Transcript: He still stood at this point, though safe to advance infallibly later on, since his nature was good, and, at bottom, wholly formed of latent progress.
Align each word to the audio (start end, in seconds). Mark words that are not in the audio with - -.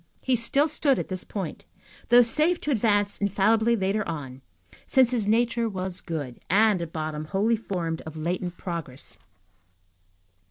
He 0.23 0.35
still 0.35 0.67
stood 0.67 0.97
at 0.97 1.09
this 1.09 1.23
point, 1.23 1.65
though 2.09 2.23
safe 2.23 2.59
to 2.61 2.71
advance 2.71 3.19
infallibly 3.19 3.75
later 3.75 4.03
on, 4.07 4.41
since 4.87 5.11
his 5.11 5.27
nature 5.27 5.69
was 5.69 6.01
good, 6.01 6.39
and, 6.49 6.81
at 6.81 6.91
bottom, 6.91 7.25
wholly 7.25 7.55
formed 7.55 8.01
of 8.01 8.17
latent 8.17 8.57
progress. 8.57 9.15